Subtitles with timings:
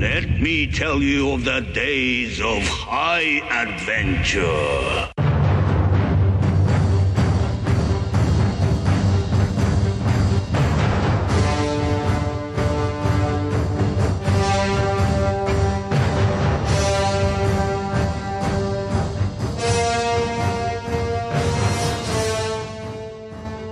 [0.00, 5.10] Let me tell you of the days of high adventure.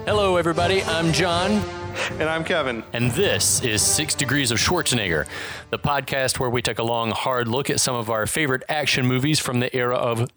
[0.05, 0.83] Hello, everybody.
[0.83, 1.63] I'm John,
[2.13, 2.83] And I'm Kevin.
[2.93, 5.27] and this is Six Degrees of Schwarzenegger,
[5.71, 9.07] the podcast where we take a long, hard look at some of our favorite action
[9.07, 10.29] movies from the era of.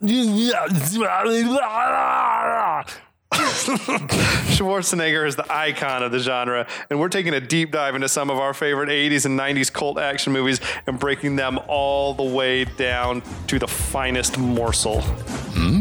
[3.32, 8.30] Schwarzenegger is the icon of the genre, and we're taking a deep dive into some
[8.30, 12.66] of our favorite 80s and 90s cult action movies and breaking them all the way
[12.66, 15.02] down to the finest morsel.
[15.02, 15.81] Hmm?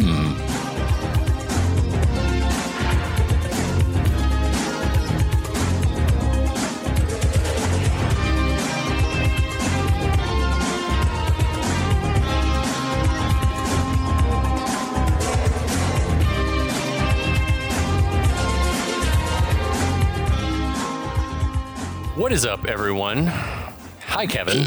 [22.21, 23.29] What is up, everyone?
[23.29, 24.67] Hi, Kevin.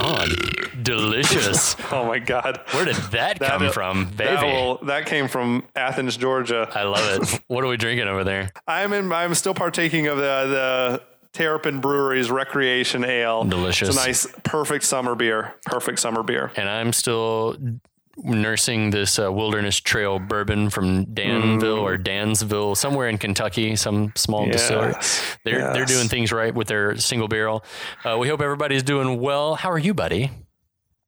[0.00, 0.26] Oh,
[0.82, 1.76] delicious.
[1.92, 2.60] Oh my God.
[2.72, 4.52] Where did that come That- from, That, baby?
[4.52, 6.68] will- that came from Athens, Georgia.
[6.74, 7.40] I love it.
[7.46, 8.50] What are we drinking over there?
[8.66, 13.44] I'm in, I'm still partaking of the the Terrapin Brewery's Recreation Ale.
[13.44, 13.90] Delicious.
[13.90, 15.54] It's a nice, perfect summer beer.
[15.66, 16.50] Perfect summer beer.
[16.56, 17.56] And I'm still
[18.24, 24.46] nursing this uh, Wilderness Trail bourbon from Danville or Dansville, somewhere in Kentucky, some small
[24.46, 24.94] distillery.
[25.44, 27.64] They're they're doing things right with their single barrel.
[28.04, 29.54] Uh, we hope everybody's doing well.
[29.54, 30.30] How are you, buddy?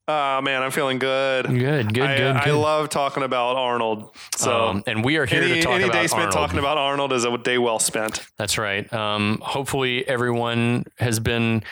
[0.09, 1.47] Oh man, I'm feeling good.
[1.47, 2.37] Good, good, I, good.
[2.37, 2.55] I good.
[2.57, 4.11] love talking about Arnold.
[4.37, 6.35] So Um, and we are here any, to talk any about day spent Arnold.
[6.35, 8.27] talking about Arnold is a day well spent.
[8.37, 8.93] That's right.
[8.93, 11.63] Um, hopefully, everyone has been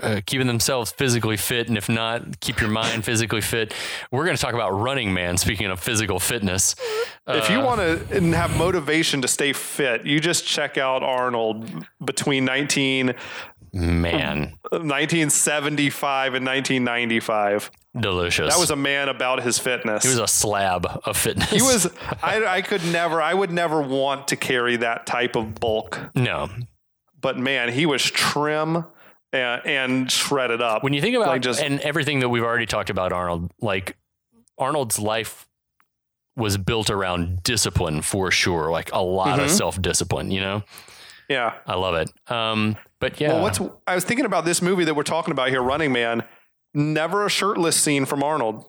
[0.00, 3.74] uh, keeping themselves physically fit, and if not, keep your mind physically fit.
[4.10, 5.36] We're going to talk about Running Man.
[5.36, 6.74] Speaking of physical fitness,
[7.26, 11.86] if Uh, you want to have motivation to stay fit, you just check out Arnold
[12.04, 13.14] between 19,
[13.72, 17.70] man, 1975 and 1995.
[18.00, 18.52] delicious.
[18.54, 20.02] That was a man about his fitness.
[20.02, 21.50] He was a slab of fitness.
[21.50, 21.90] He was.
[22.22, 23.20] I, I could never.
[23.20, 25.98] I would never want to carry that type of bulk.
[26.14, 26.48] no.
[27.20, 28.84] But man, he was trim
[29.32, 30.12] and, and
[30.50, 30.82] it up.
[30.82, 33.96] When you think about Like just- and everything that we've already talked about Arnold, like
[34.58, 35.48] Arnold's life
[36.36, 39.44] was built around discipline for sure, like a lot Mm-hmm.
[39.44, 40.30] of self discipline.
[40.30, 40.62] You know,
[41.28, 41.54] yeah.
[41.66, 42.10] I love it.
[42.30, 45.48] Um, but yeah, Well, what's I was thinking about this movie that we're talking about
[45.48, 46.24] here, Running Man.
[46.74, 48.64] Never a shirtless scene from Arnold.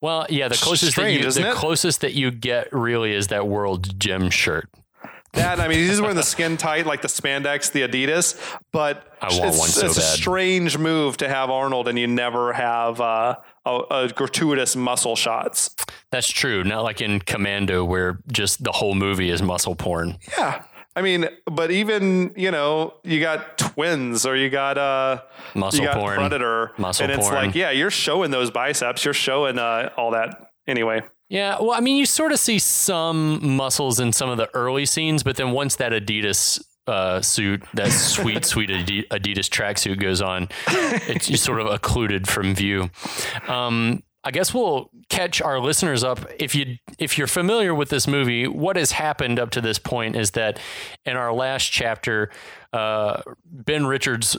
[0.00, 1.54] Well, yeah, the closest Strange, that you, the it?
[1.56, 4.68] closest that you get really is that World Gym shirt.
[5.38, 8.36] That I mean, he's wearing the skin tight, like the spandex, the Adidas.
[8.72, 13.36] But it's, so it's a strange move to have Arnold, and you never have uh,
[13.64, 15.74] a, a gratuitous muscle shots.
[16.10, 16.64] That's true.
[16.64, 20.18] Not like in Commando, where just the whole movie is muscle porn.
[20.36, 20.64] Yeah.
[20.96, 25.22] I mean, but even you know, you got twins or you got uh,
[25.54, 27.46] Muscle you got porn, Predator, muscle and it's porn.
[27.46, 31.02] like, yeah, you're showing those biceps, you're showing uh, all that anyway.
[31.28, 34.86] Yeah, well, I mean, you sort of see some muscles in some of the early
[34.86, 40.22] scenes, but then once that Adidas uh, suit, that sweet, sweet Adi- Adidas tracksuit goes
[40.22, 42.90] on, it's just sort of occluded from view.
[43.46, 48.06] Um, I guess we'll catch our listeners up if you if you're familiar with this
[48.08, 48.48] movie.
[48.48, 50.58] What has happened up to this point is that
[51.06, 52.30] in our last chapter,
[52.72, 54.36] uh, Ben Richards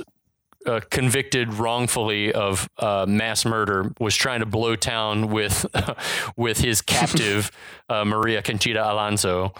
[0.66, 5.66] uh, convicted wrongfully of uh, mass murder was trying to blow town with
[6.36, 7.52] with his captive
[7.90, 9.53] uh, Maria Conchita Alonso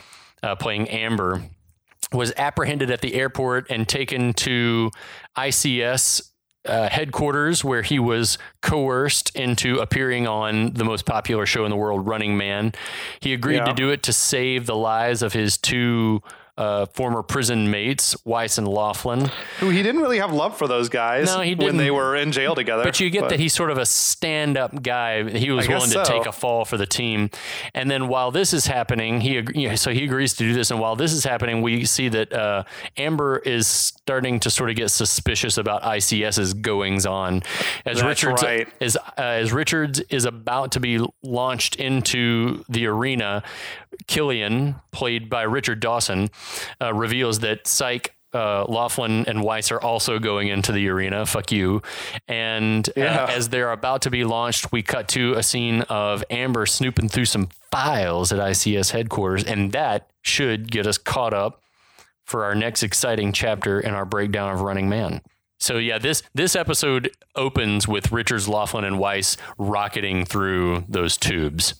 [0.44, 1.44] uh, playing Amber
[2.12, 4.90] was apprehended at the airport and taken to
[5.38, 6.22] ICS
[6.66, 11.78] uh, headquarters where he was coerced into appearing on the most popular show in the
[11.78, 12.74] world, Running Man.
[13.22, 13.66] He agreed Yeah.
[13.66, 16.22] to do it to save the lives of his two
[16.59, 19.31] uh, former prison mates, Weiss and Laughlin.
[19.59, 21.96] Who he didn't really have love for those guys No, he when they didn't.
[21.96, 22.84] were in jail together.
[22.84, 25.28] But you get that he's sort of a stand up guy.
[25.30, 26.12] He was willing to so.
[26.12, 27.30] take a fall for the team.
[27.74, 30.69] And then while this is happening, he you know, so he agrees to do this.
[30.69, 32.63] And while this is happening, we see that uh,
[32.98, 37.42] Amber is starting to sort of get suspicious about ICS's goings on.
[37.86, 38.68] As That's Richards right.
[38.81, 43.44] is uh, as Richards is about to be launched into the arena,
[44.07, 46.30] Killian, played by Richard Dawson,
[46.81, 48.16] uh, reveals that Psych.
[48.31, 51.25] Uh, Laughlin and Weiss are also going into the arena.
[51.25, 51.81] Fuck you.
[52.28, 56.68] And uh, as they're about to be launched, we cut to a scene of Amber
[56.68, 61.63] snooping through some files at ICS headquarters, and that should get us caught up
[62.24, 65.22] for our next exciting chapter in our breakdown of Running Man.
[65.60, 71.74] So yeah, this this episode opens with Richards, Laughlin, and Weiss rocketing through those tubes.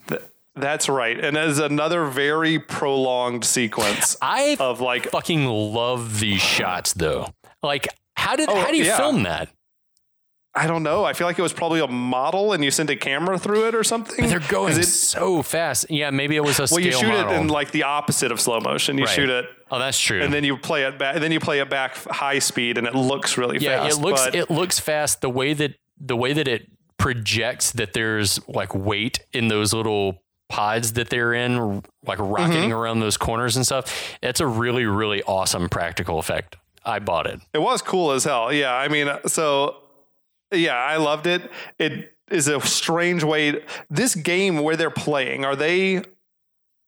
[0.60, 1.20] That's right.
[1.20, 7.28] And as another very prolonged sequence I of like fucking love these shots though.
[7.64, 8.98] Like, how did Oh, how do you yeah.
[8.98, 9.50] film that?
[10.56, 11.06] I don't know.
[11.06, 13.76] I feel like it was probably a model and you sent a camera through it
[13.76, 14.28] or something.
[14.28, 15.86] They're going it- so fast.
[15.92, 17.32] Yeah, maybe it was a well, you shoot model.
[17.34, 18.98] it in like the opposite of slow motion.
[18.98, 19.14] You Right.
[19.14, 20.22] shoot it oh, that's true.
[20.22, 22.88] and then you play it back and then you play it back high speed and
[22.88, 24.00] it looks really yeah, fast.
[24.00, 25.22] it looks but it looks fast.
[25.22, 26.68] The way that the way that it
[26.98, 32.72] projects that there's like weight in those little pods that they're in, like rocketing Mm-hmm.
[32.74, 34.18] around those corners and stuff.
[34.22, 36.58] It's a really really awesome practical effect.
[36.86, 37.40] I bought it.
[37.54, 38.52] It was cool as hell.
[38.52, 39.78] Yeah, I mean, so
[40.52, 41.50] yeah, I loved it.
[41.78, 43.64] It is a strange way.
[43.90, 46.02] This game where they're playing, are they?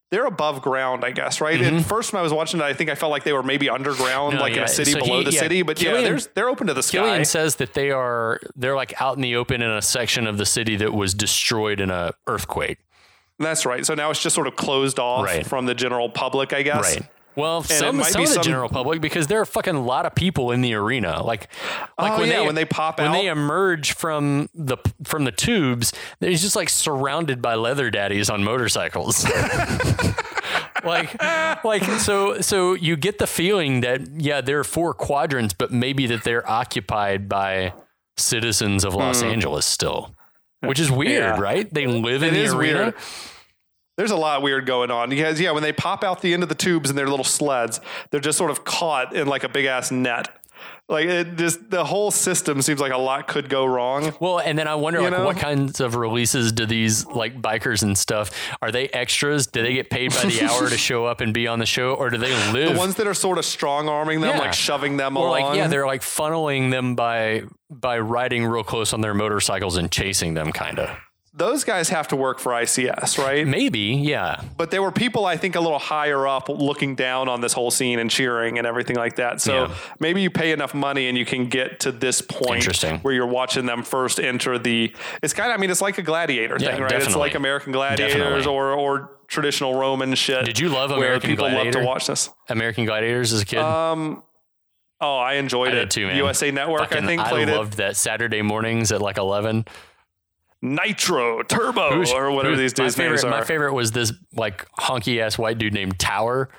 [0.09, 1.61] They're above ground, I guess, right?
[1.61, 3.69] At first, when I was watching it, I think I felt like they were maybe
[3.69, 4.37] underground, Mm-hmm.
[4.39, 5.61] No, like in a city so below he- the yeah, city.
[5.61, 6.97] But yeah, Killian- there's they're open to the sky.
[6.97, 10.37] Killian says that they are they're like out in the open in a section of
[10.37, 12.79] the city that was destroyed in a earthquake.
[13.43, 13.85] That's right.
[13.85, 15.45] So now it's just sort of closed off Right.
[15.45, 16.97] from the general public, I guess.
[16.97, 17.07] Right.
[17.35, 19.75] Well, it some, might some be of the some- general public because there are fucking
[19.75, 21.23] a lot of people in the arena.
[21.23, 21.47] Like,
[21.97, 25.93] like Oh, yeah, when they pop out when they emerge from the from the tubes,
[26.19, 29.25] they're just like surrounded by leather daddies on motorcycles.
[30.83, 31.23] like,
[31.63, 36.07] like so so you get the feeling that yeah, there are four quadrants, but maybe
[36.07, 37.73] that they're occupied by
[38.17, 39.27] citizens of Los hmm.
[39.29, 40.13] Angeles still,
[40.61, 41.11] which is weird.
[41.23, 41.39] Yeah.
[41.39, 41.71] right?
[41.73, 42.79] They live in It the arena.
[42.79, 42.95] weird.
[43.97, 46.49] There's a lot weird going on because yeah, when they pop out the end of
[46.49, 47.79] the tubes in their little sleds,
[48.09, 50.29] they're just sort of caught in like a big ass net.
[50.91, 54.13] Like it just the whole system seems like a lot could go wrong.
[54.19, 55.25] Well, and then I wonder, You like, know?
[55.25, 58.29] what kinds of releases do these like bikers and stuff?
[58.61, 59.47] Are they extras?
[59.47, 61.93] Do they get paid by the hour to show up and be on the show,
[61.93, 62.73] or do they live?
[62.73, 64.39] The ones that are sort of strong arming them, Yeah.
[64.39, 65.41] like shoving them or along.
[65.41, 69.89] like, yeah, they're like funneling them by by riding real close on their motorcycles and
[69.91, 70.89] chasing them, kind of.
[71.33, 73.47] Those guys have to work for ICS, right?
[73.47, 74.41] Maybe, yeah.
[74.57, 77.71] But there were people I think a little higher up looking down on this whole
[77.71, 79.39] scene and cheering and everything like that.
[79.39, 79.73] So Yeah.
[80.01, 82.97] maybe you pay enough money and you can get to this point Interesting.
[82.99, 84.93] where you're watching them first enter the.
[85.23, 86.91] It's kind of I mean it's like a gladiator Yeah, thing, right?
[87.01, 88.45] It's like American Gladiators Definitely.
[88.53, 90.43] or or traditional Roman shit.
[90.43, 92.29] Did you love American people love to watch this?
[92.49, 93.59] American Gladiators as a kid.
[93.59, 94.21] Um,
[94.99, 95.91] oh, I enjoyed I it.
[95.91, 96.17] too, man.
[96.17, 97.55] USA Network, Fucking- I think, played it.
[97.55, 99.63] loved that Saturday mornings at like eleven.
[100.61, 103.29] Nitro, Turbo, Who's- or whatever these dudes' my names are.
[103.31, 106.49] My favorite was this like honky ass white dude named Tower.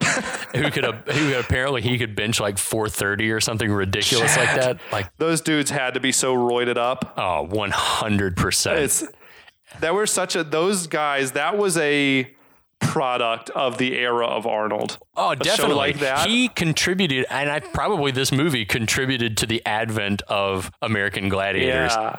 [0.54, 5.14] who could who apparently he could bench like 430 or something ridiculous like that like
[5.18, 7.12] Those dudes had to be so roided up.
[7.18, 9.04] oh 100% It's
[9.80, 11.32] that were such a those guys.
[11.32, 12.32] That was a
[12.80, 14.98] product of the era of Arnold.
[15.16, 16.26] oh show definitely like that.
[16.26, 22.16] he contributed and i probably this movie contributed to the advent of american gladiators Yeah.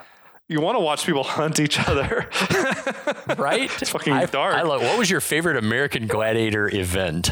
[0.51, 2.30] You want to watch people hunt each other.
[3.38, 4.56] right It's fucking I, dark.
[4.56, 7.31] I love, what was your favorite american gladiator event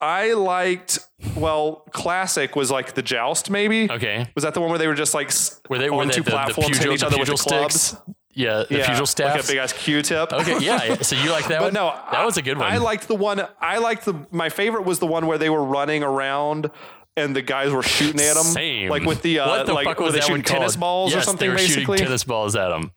[0.00, 1.00] I liked,
[1.34, 3.90] well, classic was like the joust, maybe.
[3.90, 5.32] okay Was that the one where they were just like
[5.68, 7.34] were they on were they two the, platforms hitting pugil, each the other with the
[7.34, 7.96] pugil clubs?
[8.32, 10.32] yeah the Yeah, pugil like staffs a big ass Q-tip.
[10.32, 12.78] okay yeah so you like that But one no, that was a good one I
[12.78, 13.40] liked the one.
[13.60, 14.14] I liked the.
[14.30, 16.70] My favorite was the one where they were running around
[17.18, 18.88] and the guys were shooting at them, Same.
[18.90, 20.80] like with the uh, what the like fuck was they that shooting one tennis called?
[20.80, 21.46] balls yes, or something?
[21.46, 22.92] They were basically, shooting tennis balls at them.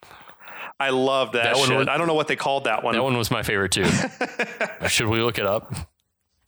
[0.80, 1.78] I love that, That one shit.
[1.78, 2.94] was- I don't know what they called that one.
[2.94, 3.84] That one was my favorite too.
[4.88, 5.72] Should we look it up?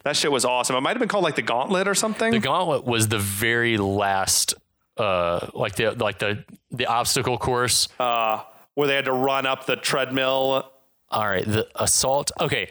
[0.04, 0.74] That shit was awesome.
[0.76, 2.32] It might have been called like the Gauntlet or something.
[2.32, 4.54] The gauntlet was the very last,
[4.98, 7.88] uh, like the like the the obstacle course.
[8.00, 8.42] uh,
[8.74, 10.68] where they had to run up the treadmill.
[11.10, 12.32] All right, the assault.
[12.40, 12.70] Okay,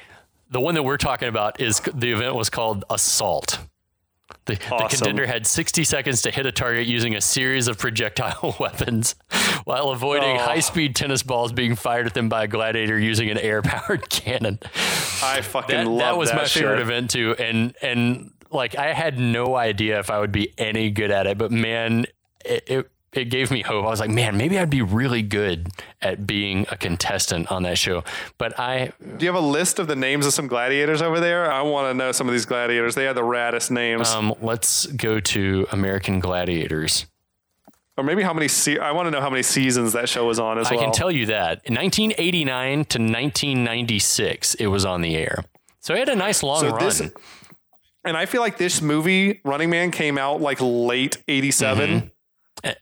[0.52, 3.58] the one that we're talking about is the event was called assault.
[4.46, 8.56] The, the contender had 60 seconds to hit a target using a series of projectile
[8.60, 9.16] weapons
[9.64, 10.40] while avoiding Oh.
[10.40, 14.10] high speed tennis balls being fired at them by a gladiator using an air powered
[14.10, 14.60] cannon.
[15.24, 18.94] I fucking that, love that That was my favorite event too and and like i
[18.94, 22.06] had no idea if i would be any good at it but man
[22.46, 23.86] it, it it gave me hope.
[23.86, 25.68] I was like, man, maybe I'd be really good
[26.02, 28.04] at being a contestant on that show.
[28.38, 31.52] But I, Do you have a list of the names of some gladiators over there?
[31.52, 32.96] I want to know some of these gladiators.
[32.96, 34.10] They had the raddest names.
[34.10, 37.06] um, let's go to American Gladiators.
[37.98, 40.40] or maybe how many se- I want to know how many seasons that show was
[40.40, 40.82] on as I well.
[40.82, 45.44] I can tell you that in 1989 to 1996, it was on the air.
[45.80, 46.84] So it had a nice long So run.
[46.86, 47.02] this-
[48.06, 52.12] and I feel like this movie, Running Man, came out like late 87.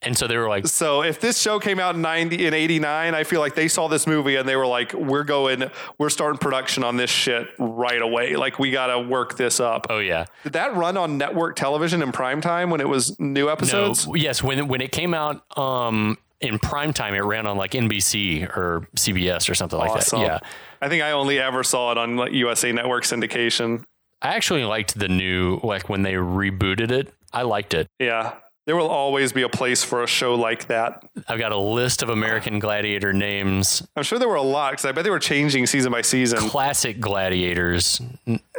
[0.04, 3.16] And so they were like, So if this show came out in 90 in 89,
[3.16, 6.38] I feel like they saw this movie and they were like, we're going, we're starting
[6.38, 8.36] production on this shit right away.
[8.36, 9.88] Like we got to work this up.
[9.90, 10.26] oh yeah.
[10.44, 14.08] Did that run on network television in prime time when it was new episodes?
[14.08, 17.72] No, yes, when when it came out um, in prime time, it ran on like
[17.72, 20.20] NBC or CBS or something like Awesome.
[20.22, 20.44] that.
[20.44, 20.50] Yeah.
[20.80, 23.84] I think I only ever saw it on like USA Network syndication.
[24.22, 27.12] I actually liked the new like when they rebooted it.
[27.34, 27.88] I liked it.
[28.00, 28.34] Yeah.
[28.66, 31.04] There will always be a place for a show like that.
[31.28, 34.86] I've got a list of American Gladiator names, I'm sure there were a lot because
[34.86, 36.38] I bet they were changing season by season.
[36.38, 38.00] classic gladiators.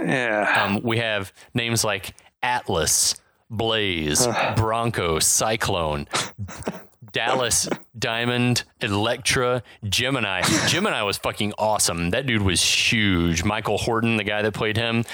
[0.00, 0.64] Yeah.
[0.64, 3.14] Um, we have names like Atlas,
[3.48, 6.08] Blaze, Bronco, Cyclone,
[7.12, 7.68] Dallas,
[7.98, 10.40] Diamond, Electra, Gemini.
[10.66, 12.10] Gemini was fucking awesome.
[12.10, 13.44] That dude was huge.
[13.44, 15.04] Michael Horton, the guy that played him,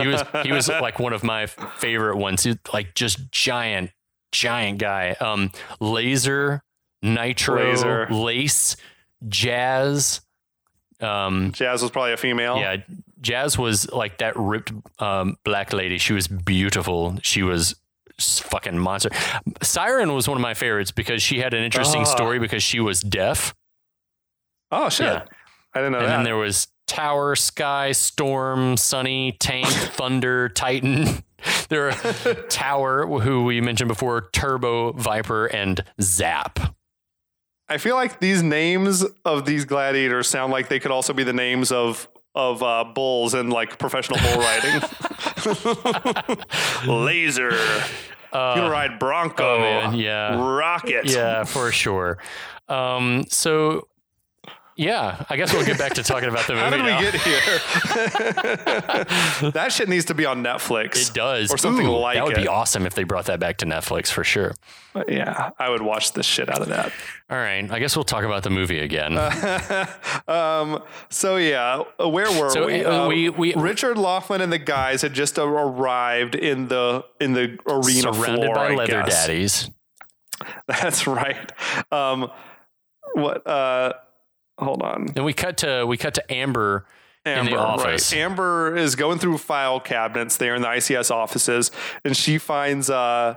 [0.00, 2.42] he was he was like one of my favorite ones.
[2.42, 3.90] He, like just giant,
[4.36, 5.10] giant guy.
[5.20, 5.50] Um,
[5.80, 6.62] Laser,
[7.02, 8.06] Nitro, Laser.
[8.10, 8.76] Lace,
[9.28, 10.20] Jazz.
[11.00, 12.56] Um, Jazz was probably a female.
[12.58, 12.76] yeah,
[13.20, 15.98] Jazz was like that ripped um, black lady.
[15.98, 17.18] She was beautiful.
[17.22, 17.74] She was
[18.18, 19.10] fucking monster.
[19.62, 22.04] Siren was one of my favorites because she had an interesting Ah.
[22.04, 23.54] story because she was deaf.
[24.70, 25.06] Oh shit.
[25.06, 25.24] Yeah.
[25.74, 26.16] I didn't know And that.
[26.16, 29.66] then there was Tower, Sky, Storm, Sunny, Tank,
[29.96, 31.22] Thunder, Titan.
[31.68, 36.76] There are Tower, who we mentioned before, Turbo, Viper, and Zap.
[37.68, 41.32] I feel like these names of these gladiators sound like they could also be the
[41.32, 44.82] names of of uh, bulls in like professional bull riding.
[46.86, 47.50] Laser.
[47.50, 47.56] you
[48.30, 49.56] can ride Bronco.
[49.56, 50.36] oh, man, yeah.
[50.38, 51.10] Rocket.
[51.10, 52.18] Yeah, for sure.
[52.68, 53.88] Um, so,
[54.76, 56.64] yeah, I guess we'll get back to talking about the movie.
[56.64, 56.98] How did now.
[56.98, 57.58] we get here?
[59.52, 61.08] that shit needs to be on Netflix.
[61.10, 61.52] It does.
[61.52, 62.42] Or something Ooh, like That That would it.
[62.42, 64.54] be awesome if they brought that back to Netflix for sure.
[65.08, 66.90] Yeah, I would watch the shit out of that.
[67.28, 67.70] All right.
[67.70, 69.18] I guess we'll talk about the movie again.
[70.28, 72.84] Um, so yeah, uh, where were So, we?
[72.84, 77.32] uh, Um, we- we- Richard Laughlin and the guys had just arrived in the in
[77.32, 79.26] the arena Surrounded floor, by I leather guess.
[79.26, 79.70] daddies.
[80.66, 81.52] That's right.
[81.92, 82.30] Um,
[83.14, 83.46] what?
[83.46, 83.92] Uh,
[84.58, 85.08] hold on.
[85.16, 86.86] And we cut to we cut to Amber,
[87.26, 88.12] in the Amber, office.
[88.12, 88.20] Right.
[88.20, 91.70] Amber is going through file cabinets there in the ICS offices,
[92.04, 93.36] and she finds uh,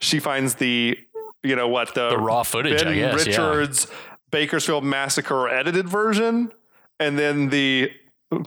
[0.00, 0.98] she finds the
[1.42, 3.50] you know what the, The raw footage, Ben I guess, yeah.
[3.50, 3.86] Richards
[4.30, 6.52] Bakersfield Massacre edited version,
[6.98, 7.90] and then the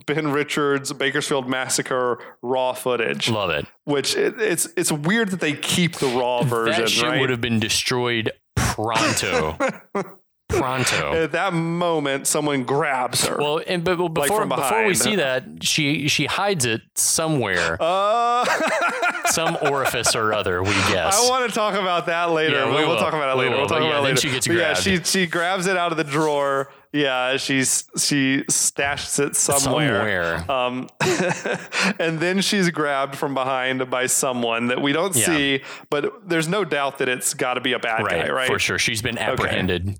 [0.06, 3.28] Ben Richards Bakersfield Massacre raw footage.
[3.28, 3.66] Love it.
[3.84, 6.82] Which it, it's it's weird that they keep the raw version.
[6.82, 7.20] that shit right?
[7.20, 9.58] would have been destroyed pronto.
[10.58, 11.12] pronto.
[11.24, 13.36] At that moment, someone grabs her.
[13.36, 17.76] Well, and but well, before from before we see that, she she hides it somewhere,
[17.80, 18.44] uh,
[19.26, 20.62] some orifice or other.
[20.62, 21.18] We guess.
[21.24, 22.56] I want to talk about that later.
[22.56, 22.96] Yeah, we we'll will.
[22.96, 23.50] talk about it We later.
[23.56, 24.20] will, We'll talk but yeah, about it then later.
[24.20, 26.70] she gets But yeah, she she grabs it out of the drawer.
[26.92, 30.38] Yeah, she's she stashes it somewhere.
[30.38, 30.50] somewhere.
[30.50, 30.88] Um,
[31.98, 35.24] and then she's grabbed from behind by someone that we don't Yeah.
[35.26, 38.46] see, but there's no doubt that it's got to be a bad right, guy, right?
[38.46, 38.78] for sure.
[38.78, 39.88] She's been apprehended.
[39.88, 39.96] Okay.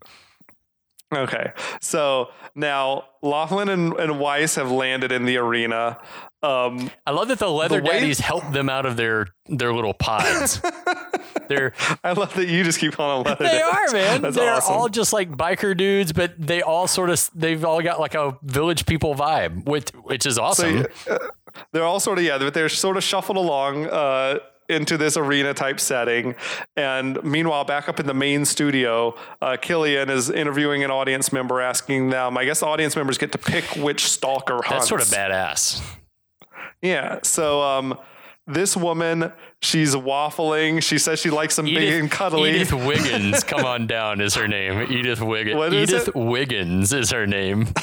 [1.81, 5.99] So now Laughlin and, and Weiss have landed in the arena.
[6.43, 9.73] Um, I love that the leather The way- daddies help them out of their their
[9.73, 10.61] little pods.
[11.49, 13.93] They're I love that you just keep calling them leather they daddies.
[13.93, 14.23] are man.
[14.23, 14.75] That's They're awesome.
[14.75, 18.37] all just like biker dudes, but they all sort of they've all got like a
[18.43, 20.87] village people vibe, which which is awesome.
[21.73, 25.55] they're all sort of yeah, but they're sort of shuffled along uh, into this arena
[25.55, 26.35] type setting.
[26.77, 31.61] And meanwhile, back up in the main studio, uh, Killian is interviewing an audience member,
[31.61, 32.37] asking them.
[32.39, 34.71] I guess the audience members get to pick which stalker hunts.
[34.71, 35.83] That's sort of badass.
[36.83, 37.21] Yeah.
[37.23, 37.99] So um,
[38.47, 40.83] this woman, she's waffling.
[40.83, 42.51] She says she likes them big and cuddly.
[42.51, 44.93] Edith Wiggins, come on down, is her name.
[44.93, 45.73] Edith Wiggins.
[45.73, 46.15] Edith it?
[46.15, 47.69] Wiggins is her name.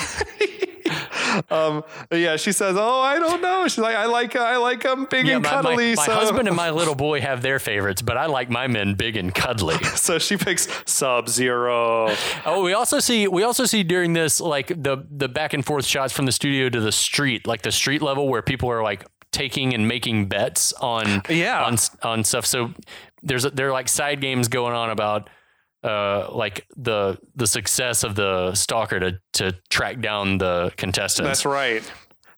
[1.50, 5.06] Um, yeah, she says, "Oh, I don't know." She's like, "I like, I like them
[5.10, 8.02] big Yeah, and my, my, cuddly." my husband and my little boy have their favorites,
[8.02, 9.78] but I like my men big and cuddly.
[9.96, 12.14] so she picks Sub Zero.
[12.46, 15.86] Oh, we also see we also see during this like the the back and forth
[15.86, 19.06] shots from the studio to the street, like the street level where people are like
[19.32, 21.64] taking and making bets on Yeah.
[21.64, 22.46] on on stuff.
[22.46, 22.74] So
[23.24, 25.30] there's there are like side games going on about
[25.84, 31.28] uh like the the success of the stalker to to track down the contestants.
[31.28, 31.84] That's right.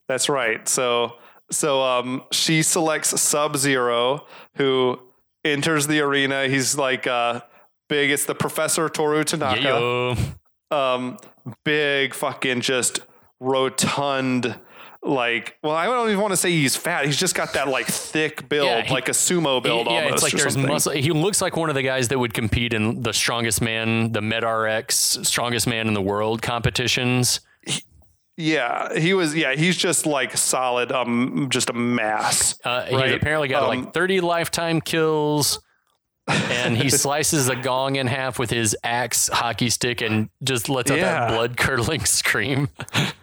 [0.08, 0.68] That's right.
[0.68, 1.14] So,
[1.52, 4.26] so um, she selects Sub Zero,
[4.58, 5.00] who
[5.46, 6.48] enters the arena.
[6.48, 7.42] He's like uh,
[7.90, 8.12] big.
[8.12, 9.62] It's the Professor Toru Tanaka.
[9.62, 11.18] Yeah, um,
[11.64, 13.00] big fucking just
[13.40, 14.56] rotund
[15.06, 17.06] like well I don't even want to say he's fat.
[17.06, 20.14] He's just got that like thick build, Yeah, he- like a sumo build yeah, almost.
[20.14, 20.72] it's like there's something.
[20.72, 20.92] muscle.
[20.94, 24.22] He looks like one of the guys that would compete in the strongest man, the
[24.22, 27.42] MedRx strongest man in the world competitions.
[28.36, 29.36] Yeah, he was.
[29.36, 30.92] Yeah, he's just like solid.
[30.92, 32.60] Um, just a mass.
[32.66, 33.06] Uh, right?
[33.10, 35.60] He's apparently got Um, like 30 lifetime kills.
[36.28, 40.90] And he slices a gong in half with his axe hockey stick and just lets
[40.92, 41.20] out Yeah.
[41.28, 42.70] that blood curdling scream.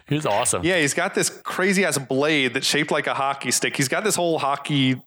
[0.07, 0.63] He's awesome.
[0.63, 3.75] Yeah, he's got this crazy ass blade that's shaped like a hockey stick.
[3.77, 5.01] He's got this whole hockey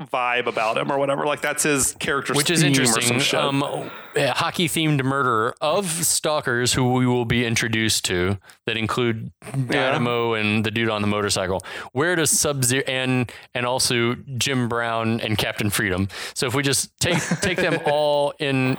[0.00, 1.26] vibe about him or whatever.
[1.26, 3.20] Like that's his character, Which is interesting.
[3.36, 9.32] Um, hockey themed murderer of stalkers who we will be introduced to that include
[9.68, 11.60] Dynamo and the dude on the motorcycle.
[11.92, 16.08] Where does Sub Zero and and also Jim Brown and Captain Freedom?
[16.34, 18.76] So if we just take take them all in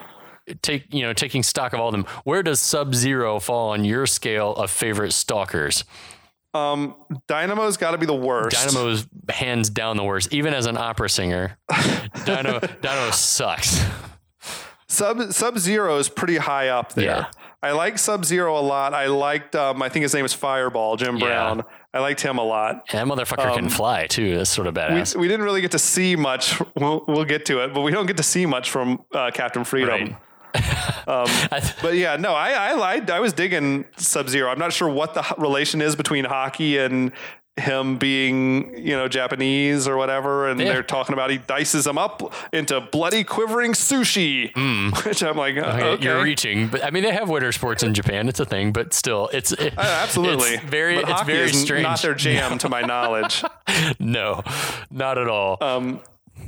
[0.62, 3.84] take you know taking stock of all of them, where does Sub Zero fall on
[3.84, 5.84] your scale of favorite stalkers?
[6.54, 6.96] Um,
[7.28, 8.56] Dynamo's got to be the worst.
[8.56, 10.34] Dynamo's hands down the worst.
[10.34, 11.58] Even as an opera singer,
[12.26, 13.82] Dynamo Dynamo sucks.
[14.88, 17.06] Sub Sub Zero is pretty high up there.
[17.06, 17.26] Yeah.
[17.62, 18.94] I like Sub Zero a lot.
[18.94, 19.56] I liked.
[19.56, 21.26] Um, I think his name is Fireball, Jim Yeah.
[21.26, 21.64] Brown.
[21.94, 22.86] I liked him a lot.
[22.94, 24.38] And that motherfucker can fly too.
[24.38, 25.16] That's sort of Um, We, badass.
[25.16, 26.60] we didn't really get to see much.
[26.76, 29.64] We'll, we'll get to it, but we don't get to see much from uh, Captain
[29.64, 29.90] Freedom.
[29.90, 30.16] Right.
[30.56, 33.10] Th- But yeah, no, I I lied.
[33.10, 34.50] I was digging Sub Zero.
[34.50, 37.12] I'm not sure what the relation is between hockey and
[37.58, 40.48] him being, you know, Japanese or whatever.
[40.48, 40.72] And Yeah.
[40.72, 44.52] they're talking about he dices them up into bloody quivering sushi,
[45.06, 46.04] which I'm like, okay, okay.
[46.06, 48.30] You're reaching, but I mean, they have winter sports in Japan.
[48.30, 51.84] It's a thing, but still, it's it, Uh, absolutely it's very, But it's very strange.
[51.84, 53.44] Not their jam, to my knowledge.
[54.00, 54.42] no,
[54.90, 55.58] not at all.
[55.60, 56.00] Um,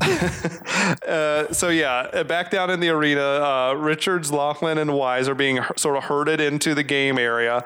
[1.52, 5.58] so yeah, uh, back down in the arena, uh, Richards, Laughlin, and Weiss are being
[5.58, 7.64] h- sort of herded into the game area.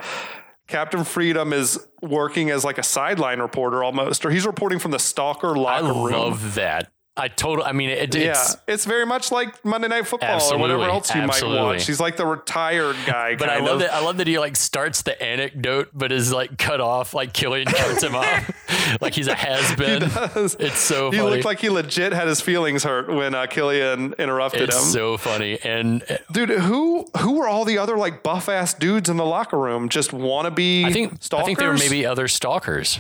[0.67, 4.99] Captain Freedom is working as like a sideline reporter almost, or he's reporting from the
[4.99, 6.13] Stalker I locker room.
[6.13, 6.91] I love that.
[7.17, 7.65] I totally.
[7.65, 8.57] I mean, it, yeah, it's.
[8.67, 11.59] it's very much like Monday Night Football or whatever else you absolutely.
[11.59, 11.87] might watch.
[11.87, 13.35] He's like the retired guy.
[13.35, 13.79] But I love of.
[13.79, 13.93] that.
[13.93, 17.13] I love that he like starts the anecdote, but is like cut off.
[17.13, 20.01] Like Killian cuts him off, like he's a has been.
[20.09, 20.57] does.
[20.59, 21.17] It's so funny.
[21.17, 21.35] He funny.
[21.35, 24.83] looked like he legit had his feelings hurt when uh, Killian interrupted it's him.
[24.83, 29.09] so funny, and uh, Dude, who who were all the other like buff ass dudes
[29.09, 29.87] in the locker room?
[29.87, 31.43] Just wannabe I think stalkers?
[31.43, 32.99] I think there were maybe other stalkers.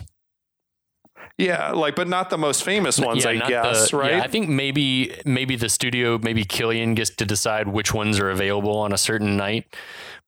[1.37, 4.11] Yeah, like but not the most famous ones, I guess, the- right?
[4.11, 8.29] Yeah, I think maybe maybe the studio, maybe Killian gets to decide which ones are
[8.29, 9.65] available on a certain night.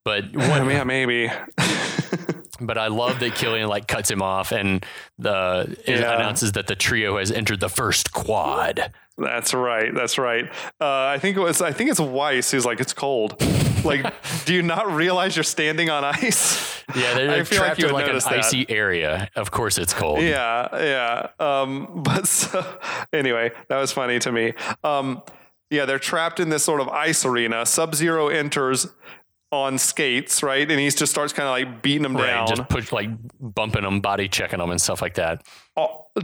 [0.03, 1.31] But one, yeah, maybe.
[2.61, 4.85] but I love that Killian like cuts him off and
[5.19, 6.15] the Yeah.
[6.15, 8.91] announces that the trio has entered the first quad.
[9.17, 9.93] That's right.
[9.93, 10.45] That's right.
[10.79, 11.61] Uh, I think it was.
[11.61, 13.41] I think it's Weiss who's like, it's cold.
[13.83, 14.13] like,
[14.45, 16.83] do you not realize you're standing on ice?
[16.95, 18.27] Yeah, they're I feel trapped you in like an that.
[18.27, 19.29] icy area.
[19.35, 20.21] Of course, it's cold.
[20.21, 21.27] Yeah, yeah.
[21.39, 22.63] Um, but so,
[23.11, 24.53] anyway, that was funny to me.
[24.83, 25.23] Um,
[25.71, 27.65] yeah, they're trapped in this sort of ice arena.
[27.65, 28.87] Sub Zero enters
[29.51, 32.47] on skates, right, and he just starts kind of like beating them Right, down.
[32.47, 35.41] just push like bumping them, body checking them, and stuff like that.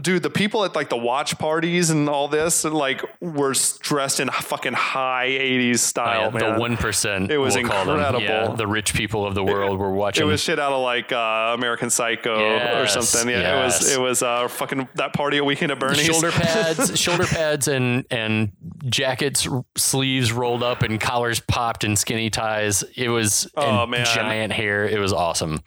[0.01, 4.27] Dude, the people at like the watch parties and all this, like, were dressed in
[4.27, 6.31] fucking high '80s style.
[6.33, 6.53] Oh, Yeah, man.
[6.55, 7.29] the one percent.
[7.29, 8.19] It was we'll incredible.
[8.23, 10.23] Yeah, the rich people of the world were watching.
[10.23, 12.33] It was shit out of like uh, American Psycho
[12.81, 13.29] or something.
[13.29, 13.91] Yeah, it was.
[13.95, 16.05] It was uh, fucking that party at Weekend at Bernie's.
[16.07, 18.51] shoulder pads, shoulder pads, and and
[18.85, 22.83] jackets, sleeves rolled up, and collars popped, and skinny ties.
[22.95, 24.07] It was Oh, man.
[24.07, 24.85] giant hair.
[24.87, 25.59] It was awesome.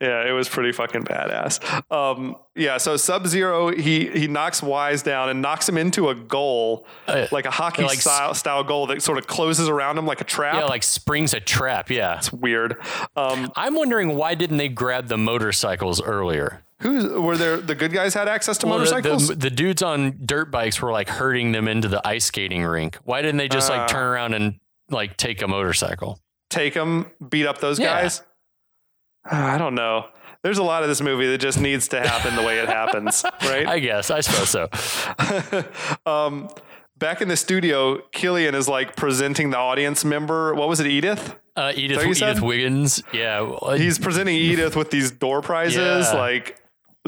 [0.00, 1.58] Yeah, it was pretty fucking badass.
[1.92, 6.14] Um, yeah, so Sub Zero, he he knocks Weiss down and knocks him into a
[6.14, 10.06] goal, Uh, like a hockey like style style goal that sort of closes around him
[10.06, 10.54] like a trap.
[10.54, 11.90] Yeah, like springs a trap.
[11.90, 12.76] Yeah, it's weird.
[13.16, 16.62] Um, I'm wondering why didn't they grab the motorcycles earlier?
[16.80, 17.56] who were there?
[17.56, 19.26] The good guys had access to Well, the- motorcycles.
[19.26, 22.98] The, the dudes on dirt bikes were like herding them into the ice skating rink.
[23.02, 23.78] Why didn't they just Uh.
[23.78, 26.20] like turn around and like take a motorcycle?
[26.50, 28.02] Take them, beat up those Yeah.
[28.02, 28.22] guys.
[29.30, 30.06] Uh, I don't know.
[30.42, 33.24] There's a lot of this movie that just needs to happen the way it happens,
[33.42, 33.66] right?
[33.66, 34.68] I guess I suppose so.
[36.10, 36.48] um,
[36.96, 40.54] back in the studio, Killian is like presenting the audience member.
[40.54, 41.34] What was it, Edith?
[41.56, 42.40] Uh, Edith Edith said?
[42.40, 43.02] Wiggins.
[43.12, 46.18] Yeah, He's presenting Edith with these door prizes, Yeah.
[46.18, 46.56] like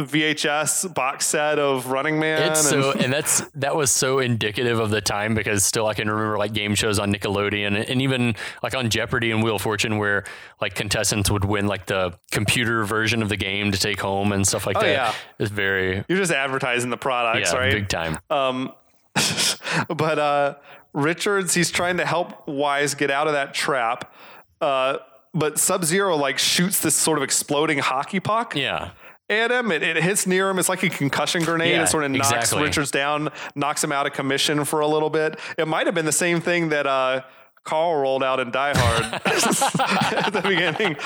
[0.07, 2.43] VHS box set of Running Man.
[2.51, 5.95] It's and- so, and that's that was so indicative of the time because still I
[5.95, 9.63] can remember like game shows on Nickelodeon and even like on Jeopardy and Wheel of
[9.63, 10.25] Fortune where
[10.61, 14.47] like contestants would win like the computer version of the game to take home and
[14.47, 14.89] stuff like Oh, that.
[14.91, 15.15] yeah.
[15.39, 17.73] It's very You're just advertising the products, yeah, right?
[17.73, 18.19] big time.
[18.31, 18.73] Um,
[19.89, 20.55] but uh,
[20.93, 24.13] Richards, he's trying to help Weiss get out of that trap.
[24.61, 24.99] Uh,
[25.33, 28.55] but Sub Zero like shoots this sort of exploding hockey puck.
[28.57, 28.91] yeah.
[29.31, 29.71] At him.
[29.71, 30.59] It, it hits near him.
[30.59, 31.73] It's like a concussion grenade.
[31.73, 32.63] Yeah, it sort of knocks exactly.
[32.63, 35.39] Richards down, knocks him out of commission for a little bit.
[35.57, 37.23] It might have been the same thing that uh,
[37.65, 39.05] Carl rolled out in Die Hard
[40.25, 40.97] at the beginning.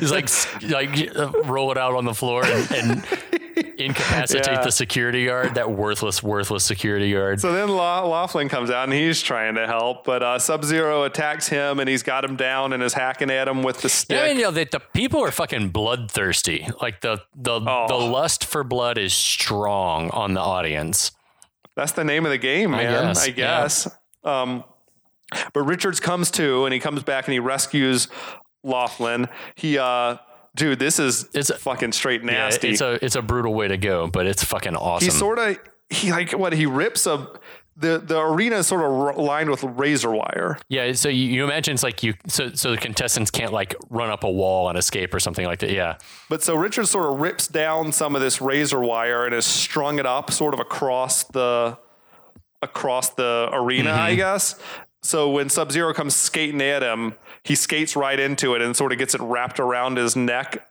[0.00, 0.28] He's like
[0.70, 3.04] like roll it out on the floor and, and
[3.78, 4.62] incapacitate Yeah.
[4.62, 5.54] the security guard.
[5.54, 7.40] That worthless, worthless security guard.
[7.40, 11.48] So then Laughlin comes out and he's trying to help, but uh, Sub Zero attacks
[11.48, 14.16] him and he's got him down and is hacking at him with the stick.
[14.16, 16.66] Yeah, I mean, you know, the, the people are fucking bloodthirsty.
[16.80, 17.86] Like the the Oh.
[17.88, 21.12] the lust for blood is strong on the audience.
[21.74, 23.04] That's the name of the game, I man.
[23.08, 23.34] guess, I yeah.
[23.34, 23.88] guess.
[24.24, 24.64] Um,
[25.52, 28.08] but Richards comes to and he comes back and he rescues
[28.62, 29.28] Laughlin.
[29.54, 30.16] He, uh,
[30.56, 32.68] dude, this is It's fucking straight nasty.
[32.68, 35.06] Yeah, it's a it's a brutal way to go, but it's fucking awesome.
[35.06, 35.58] he sort of,
[35.90, 37.28] he like what he rips a.
[37.78, 40.56] The, the arena is sort of r- lined with razor wire.
[40.70, 44.08] yeah, so you, you imagine it's like you so so the contestants can't like run
[44.08, 45.68] up a wall and escape or something like that.
[45.70, 45.98] Yeah,
[46.30, 49.98] But so Richard sort of rips down some of this razor wire and has strung
[49.98, 51.76] it up sort of across the
[52.62, 54.16] across the arena, I Mm-hmm.
[54.16, 54.54] guess.
[55.06, 57.14] So when Sub Zero comes skating at him,
[57.44, 60.66] he skates right into it and sort of gets it wrapped around his neck,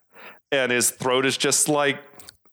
[0.51, 1.99] and his throat is just like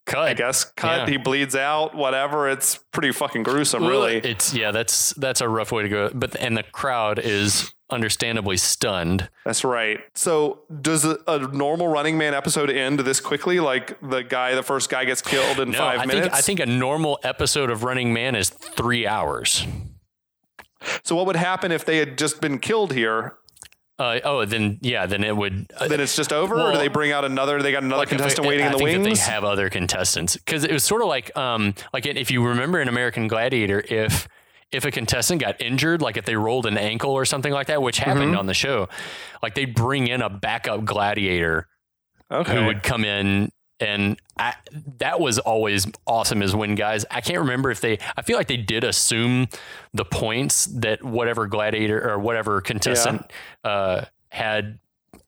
[0.05, 0.29] cut.
[0.29, 1.01] I guess cut.
[1.01, 1.11] Yeah.
[1.11, 1.95] He bleeds out.
[1.95, 2.49] Whatever.
[2.49, 4.17] It's pretty fucking gruesome, really.
[4.17, 6.09] It's yeah, that's that's a rough way to go.
[6.13, 9.29] But and the crowd is understandably stunned.
[9.45, 9.99] That's right.
[10.15, 13.59] So does a, a normal Running Man episode end this quickly?
[13.59, 16.27] Like the guy, the first guy gets killed in No, five I minutes.
[16.27, 19.65] think I think a normal episode of Running Man is three hours.
[21.03, 23.33] So what would happen if they had just been killed here?
[23.99, 25.71] Uh, oh, then yeah, then it would.
[25.77, 27.61] Uh, Then it's just over, or do they bring out another?
[27.61, 29.25] They got another like contestant it- waiting I in the think that wings.
[29.25, 32.81] they have other contestants because it was sort of like um like if you remember
[32.81, 34.27] in American Gladiator if
[34.71, 37.83] if a contestant got injured like if they rolled an ankle or something like that
[37.83, 38.39] which happened Mm-hmm.
[38.39, 38.89] on the show
[39.43, 41.67] like they bring in a backup gladiator
[42.31, 42.55] okay.
[42.59, 43.51] who would come in
[43.83, 44.53] and I,
[44.97, 48.47] that was always awesome is when guys I can't remember if they I feel like
[48.47, 49.47] they did assume
[49.93, 53.29] the points that whatever gladiator or whatever contestant
[53.63, 54.79] uh, had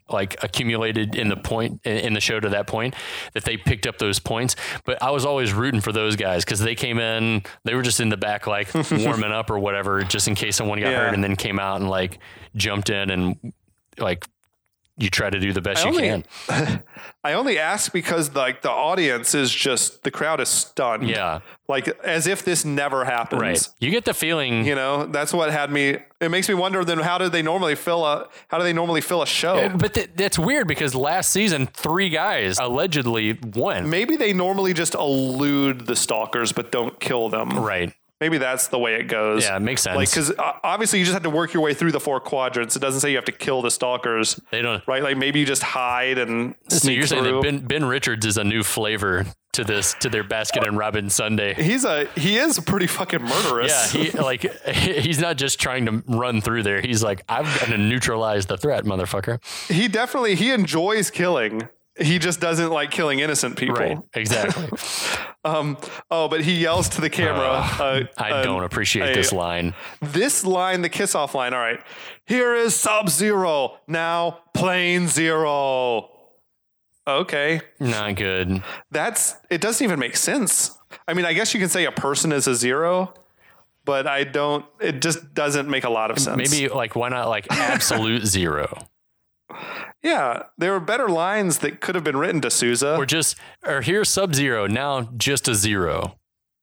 [0.07, 2.93] like accumulated in the point in in the show to that point
[3.33, 6.59] that they picked up those points but I was always rooting for those guys because
[6.59, 10.27] they came in they were just in the back like warming up or whatever just
[10.27, 11.05] in case someone got Yeah.
[11.05, 12.19] hurt and then came out and like
[12.55, 13.53] jumped in and
[13.97, 14.27] like
[14.97, 16.83] you try to do the best I you only- can
[17.23, 21.09] I only ask because like the audience is just the crowd is stunned.
[21.09, 23.41] yeah like as if this never happens.
[23.41, 23.67] Right.
[23.79, 24.65] You get the feeling.
[24.67, 25.97] You know, that's what had me.
[26.21, 26.85] It makes me wonder.
[26.85, 28.29] Then how did they normally fill a?
[28.49, 29.55] How do they normally fill a show?
[29.57, 33.89] Uh, but th- that's weird because last season, three guys allegedly won.
[33.89, 37.49] Maybe they normally just elude the stalkers but don't kill them.
[37.57, 37.91] Right.
[38.21, 39.43] Maybe that's the way it goes.
[39.43, 39.97] Yeah, it makes sense.
[39.97, 42.75] Like, because uh, obviously you just have to work your way through the four quadrants.
[42.75, 44.81] It doesn't say you have to kill the stalkers, They don't.
[44.87, 45.03] right?
[45.03, 47.41] Like maybe you just hide and So sneak you're saying through.
[47.41, 51.09] that Ben, ben Richards is a new flavor to this to their basket and Robin
[51.09, 51.53] Sunday.
[51.55, 53.93] He's a he is a pretty fucking murderous.
[53.93, 56.81] Yeah, he like he's not just trying to run through there.
[56.81, 59.39] He's like, I'm gonna neutralize the threat, motherfucker.
[59.69, 61.67] he definitely he enjoys killing.
[61.97, 63.75] He just doesn't like killing innocent people.
[63.75, 63.97] Right.
[64.13, 64.69] Exactly.
[65.45, 65.77] Um.
[66.09, 67.45] Oh, but he yells to the camera.
[67.45, 69.75] uh, I uh, don't appreciate this line.
[70.01, 71.53] This line, the kiss off line.
[71.53, 71.79] All right.
[72.25, 74.39] Here is Sub Zero now.
[74.55, 76.09] Plain Zero.
[77.07, 77.61] Okay.
[77.79, 78.63] Not good.
[78.89, 80.75] That's it doesn't even make sense.
[81.07, 83.13] I mean, I guess you can say a person is a zero,
[83.83, 86.51] but I don't it just doesn't make a lot of sense.
[86.51, 88.87] Maybe like why not like absolute zero
[90.03, 92.95] Yeah, there were better lines that could have been written to Souza.
[92.95, 96.17] or just or here's sub zero now just a zero.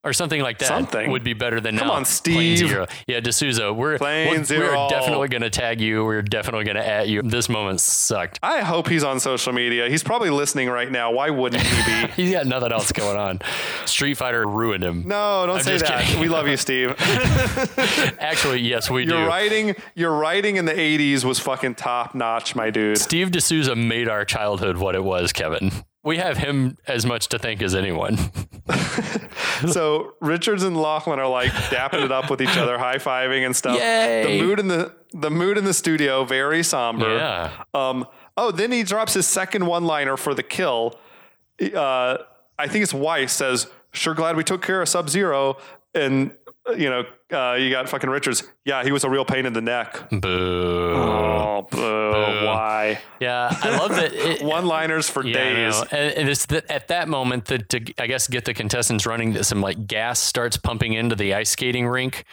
[0.04, 1.12] Or something like that Something.
[1.12, 1.94] would be better than Come now.
[1.94, 2.58] on, Steve.
[2.58, 2.88] Zero.
[3.06, 4.82] Yeah, D'Souza, we're, we're, zero.
[4.82, 6.04] we're definitely going to tag you.
[6.04, 7.22] We're definitely going to at you.
[7.22, 8.40] This moment sucked.
[8.42, 9.88] I hope he's on social media.
[9.88, 11.12] He's probably listening right now.
[11.12, 12.12] Why wouldn't he be?
[12.16, 13.38] He's got nothing else going on.
[13.84, 15.04] Street Fighter ruined him.
[15.06, 16.02] No, don't I'm say that.
[16.04, 16.20] kidding.
[16.20, 16.96] We love you, Steve.
[18.18, 19.26] Actually, yes, we Your do.
[19.28, 22.98] writing, your writing in the '80s was fucking top notch, my dude.
[22.98, 25.70] Steve D'Souza made our childhood what it was, Kevin.
[26.04, 28.18] We have him as much to thank as anyone.
[29.68, 33.54] so Richards and Laughlin are like dapping it up with each other, high fiving and
[33.54, 33.78] stuff.
[33.78, 34.38] Yay.
[34.38, 37.16] The mood in the the mood in the studio very somber.
[37.16, 37.64] Yeah.
[37.72, 38.06] Um.
[38.36, 40.98] Oh, then he drops his second one liner for the kill.
[41.60, 42.18] Uh,
[42.58, 45.58] I think it's Weiss says, "Sure glad we took care of Sub Zero.
[45.94, 46.32] And
[46.78, 48.42] you know, uh, you got fucking Richards.
[48.64, 50.08] Yeah, he was a real pain in the neck.
[50.10, 50.92] Boo.
[50.94, 52.46] Oh, boo.
[52.46, 53.00] Why?
[53.20, 54.12] Yeah, I love that.
[54.12, 55.80] It, One liners for Yeah, days.
[55.90, 59.32] And, and it's that at that moment that to I guess get the contestants running,
[59.34, 62.24] that some like gas starts pumping into the ice skating rink,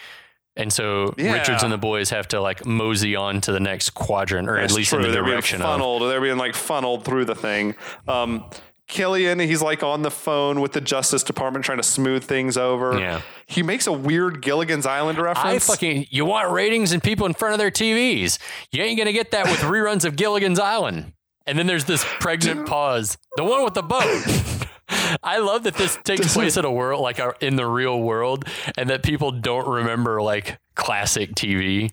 [0.56, 1.32] and so Yeah.
[1.34, 4.72] Richards and the boys have to like mosey on to the next quadrant, or That's
[4.72, 4.98] at least true.
[5.00, 5.66] in the they're being direction of.
[5.68, 6.02] funneled.
[6.02, 7.74] They're being like funneled through the thing.
[8.06, 8.44] Um,
[8.90, 12.98] Killian, he's like on the phone with the Justice Department trying to smooth things over.
[12.98, 13.22] Yeah.
[13.46, 15.68] He makes a weird Gilligan's Island reference.
[15.68, 18.38] I fucking you want ratings and people in front of their TVs.
[18.72, 21.12] You ain't gonna get that with reruns of Gilligan's Island.
[21.46, 23.16] And then there's this pregnant pause.
[23.36, 24.68] The one with the boat.
[25.22, 28.44] I love that this takes place in a world like in the real world,
[28.76, 31.90] and that people don't remember like classic TV.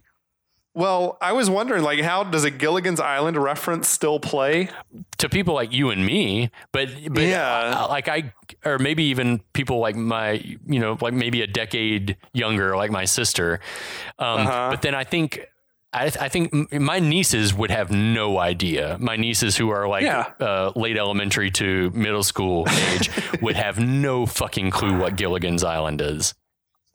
[0.77, 4.69] Well, I was wondering, like, how does a Gilligan's Island reference still play?
[5.17, 7.73] to people like you and me, but but Yeah.
[7.83, 10.33] uh, like I or maybe even people like my
[10.67, 13.59] you know like maybe a decade younger like my sister.
[14.19, 14.67] Um, Uh-huh.
[14.71, 15.41] But then I think.
[15.93, 18.97] I, I think my nieces would have no idea.
[18.99, 20.25] My nieces, who are like Yeah.
[20.39, 23.09] uh, late elementary to middle school age,
[23.41, 26.35] would have no fucking clue what Gilligan's Island is.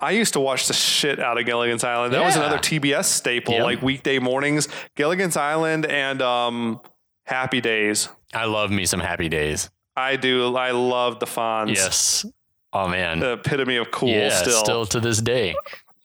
[0.03, 2.13] I used to watch the shit out of Gilligan's Island.
[2.13, 3.63] That was another TBS staple, Yep.
[3.63, 4.69] like weekday mornings.
[4.97, 6.81] Gilligan's Island and um,
[7.25, 8.09] Happy Days.
[8.35, 9.71] I love me some Happy Days.
[9.97, 10.57] I do.
[10.57, 11.77] I love the Fonz.
[11.77, 12.27] Yes.
[12.73, 13.21] Oh man.
[13.21, 14.31] The epitome of cool yeah.
[14.31, 14.65] still.
[14.65, 15.55] still to this day.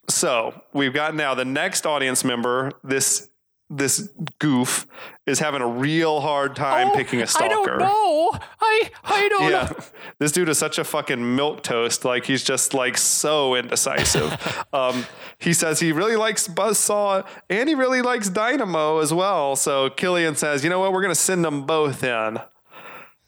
[0.09, 2.73] So we've got now the next audience member.
[2.83, 3.29] This
[3.69, 4.87] this goof
[5.25, 7.49] is having a real hard time picking a stalker.
[7.51, 8.39] Oh, I don't know.
[8.61, 9.85] I I don't Yeah, know.
[10.19, 12.05] this dude is such a fucking milk toast.
[12.05, 14.33] Like he's just like so indecisive.
[14.73, 15.05] um,
[15.37, 19.55] he says he really likes Buzzsaw and he really likes Dynamo as well.
[19.55, 22.39] So Killian says, you know what, we're gonna send them both in.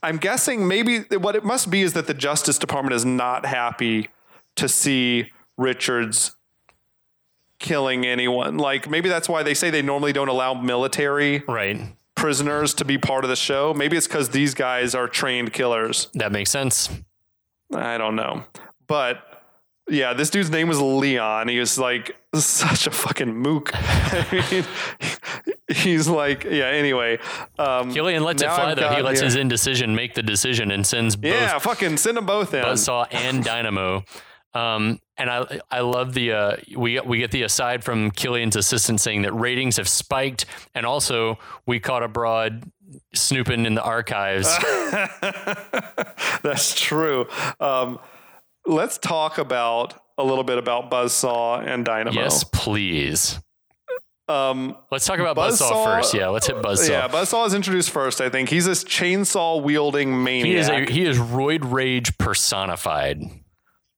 [0.02, 4.08] I'm guessing maybe what it must be is that the Justice Department is not happy
[4.56, 6.38] to see Richards
[7.60, 8.58] killing anyone.
[8.58, 11.80] Like maybe that's why they say they normally don't allow military Right.
[12.16, 13.74] prisoners to be part of the show.
[13.74, 16.08] Maybe it's because these guys are trained killers.
[16.14, 16.90] That makes sense.
[17.74, 18.44] I don't know.
[18.88, 19.24] But
[19.90, 21.48] yeah, this dude's name was Leon.
[21.48, 23.72] He was like such a fucking mook.
[23.76, 24.66] I mean,
[25.76, 27.18] he's like, yeah, anyway.
[27.58, 28.90] Um, Killian lets it fly I've though.
[28.90, 32.54] He lets his indecision make the decision and sends both Yeah, fucking send them both
[32.54, 32.64] in.
[32.64, 34.04] Buzzsaw and Dynamo.
[34.54, 39.00] Um, and I I love the uh, we we get the aside from Killian's assistant
[39.02, 42.64] saying that ratings have spiked, and also we caught abroad
[43.14, 44.48] snooping in the archives.
[46.42, 47.28] That's true.
[47.60, 48.00] Um,
[48.66, 52.20] let's talk about a little bit about Buzzsaw and Dynamo.
[52.20, 53.40] yes, please.
[54.28, 56.14] Um, Let's talk about Buzzsaw, Buzzsaw- first.
[56.14, 56.88] Yeah, let's hit Buzzsaw.
[56.90, 58.50] yeah, Buzzsaw is introduced first, I think.
[58.50, 60.46] He's this chainsaw wielding maniac.
[60.46, 63.22] he is a, he is roid rage personified.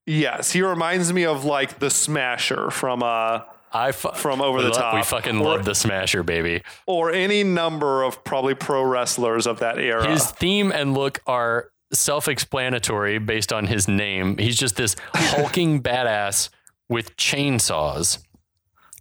[0.06, 3.42] Yes, he reminds me of like the Smasher from uh
[3.74, 4.96] I fu- From Over the lo- Top.
[4.96, 6.62] We fucking Or- love the Smasher, baby.
[6.88, 10.10] or any number of probably pro wrestlers of that era.
[10.10, 14.38] His theme and look are self-explanatory based on his name.
[14.38, 16.50] He's just this hulking badass
[16.90, 18.20] with chainsaws.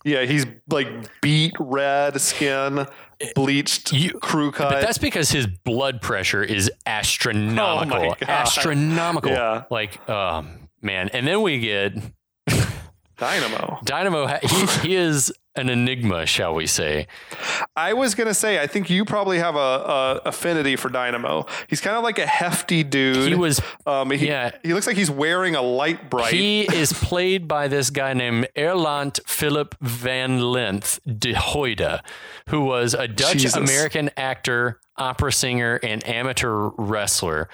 [0.05, 0.87] yeah, he's like
[1.21, 2.87] beat red skin,
[3.35, 4.71] bleached You- crew cut.
[4.71, 7.97] But that's because his blood pressure is astronomical.
[7.99, 8.23] Oh my God.
[8.29, 9.33] astronomical.
[9.33, 9.65] Yeah.
[9.69, 11.09] Like, um, man.
[11.11, 11.95] And then we get
[13.19, 13.79] Dynamo.
[13.85, 14.27] Dynamo.
[14.43, 17.07] He, he is an enigma, shall we say?
[17.77, 21.47] I was gonna say, I think you probably have a, a affinity for Dynamo.
[21.69, 23.29] He's kind of like a hefty dude.
[23.29, 23.61] He was.
[23.87, 24.53] Um, he, yeah.
[24.63, 26.33] he looks like he's wearing a Lite-Brite.
[26.33, 32.01] He is played by this guy named Erland Philip van Lidth de Jeude,
[32.49, 33.45] who was a Dutch.
[33.57, 37.49] American actor, opera singer, and amateur wrestler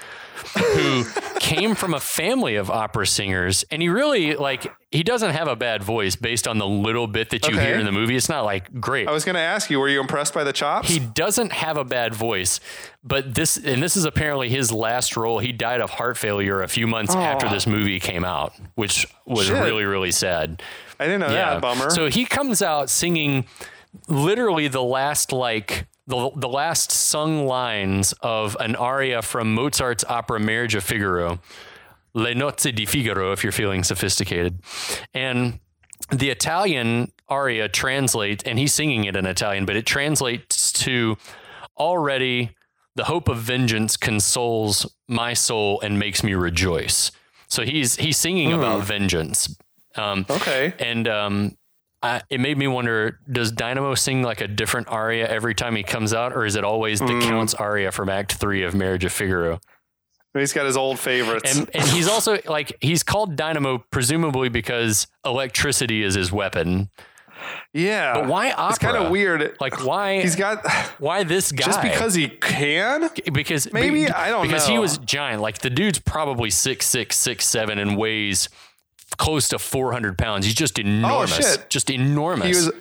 [0.59, 1.05] who
[1.41, 3.65] came from a family of opera singers.
[3.71, 7.31] And he really, like, he doesn't have a bad voice based on the little bit
[7.31, 7.67] that you Okay.
[7.67, 8.17] hear in the movie.
[8.17, 9.09] It's not like great.
[9.09, 10.89] I was gonna ask you, were you impressed by the chops?
[10.89, 12.61] He doesn't have a bad voice,
[13.03, 15.39] but this and this is apparently his last role.
[15.39, 19.47] He died of heart failure a few months after this movie came out, which was
[19.47, 19.63] Shit.
[19.63, 20.63] really really sad.
[21.01, 21.61] I didn't know that.
[21.61, 21.91] Bummer.
[21.91, 23.47] So he comes out singing
[24.09, 30.39] literally the last like the, the last sung lines of an aria from Mozart's opera
[30.39, 31.41] Marriage of Figaro.
[32.15, 34.59] Le Nozze di Figaro, if you're feeling sophisticated.
[35.13, 35.61] And
[36.11, 41.17] the Italian aria translates, and he's singing it in Italian, but it translates to
[41.77, 42.51] already
[42.95, 47.13] the hope of vengeance consoles my soul and makes me rejoice.
[47.49, 49.57] So he's he's singing about vengeance.
[49.95, 50.75] Um, okay.
[50.79, 51.57] and um,
[52.03, 55.83] I, it made me wonder: Does Dynamo sing like a different aria every time he
[55.83, 59.13] comes out, or is it always the Count's aria from Act Three of Marriage of
[59.13, 59.61] Figaro?
[60.35, 61.57] He's got his old favorites.
[61.57, 66.91] And, and he's also like he's called Dynamo presumably because electricity is his weapon.
[67.73, 68.15] Yeah.
[68.15, 68.69] But why opera?
[68.71, 69.57] It's kind of weird.
[69.61, 70.21] Like why?
[70.21, 70.67] he's got
[70.99, 71.65] why this guy?
[71.65, 73.11] just because he can.
[73.33, 74.49] because Maybe, be- I don't know.
[74.49, 75.43] because he was giant.
[75.43, 78.49] Like the dude's probably six six six seven and weighs
[79.17, 80.47] close to four hundred pounds.
[80.47, 81.39] He's just oh, enormous.
[81.39, 81.71] Oh, shit.
[81.71, 82.47] Just enormous.
[82.47, 82.73] He was.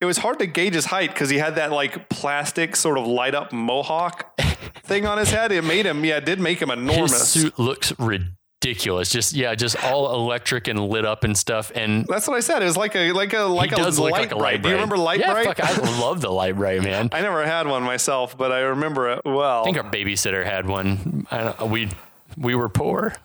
[0.00, 3.06] It was hard to gauge his height because he had that like plastic sort of
[3.06, 4.36] light up mohawk.
[4.84, 5.52] thing on his head.
[5.52, 7.28] It made him, yeah, it did make him His enormous.
[7.28, 8.36] suit looks ridiculous.
[8.62, 11.72] Just yeah, just all electric and lit up and stuff.
[11.74, 12.62] And That's what I said.
[12.62, 14.52] It was like a like a like he a does light look like a bright.
[14.54, 15.46] light Do you remember light yeah, bright?
[15.46, 17.08] fuck, I love the Lite-Brite, man.
[17.12, 19.62] I I never had one myself, but I remember it well.
[19.62, 21.26] I think our babysitter had one.
[21.30, 21.90] I don't, we
[22.36, 23.14] we were poor.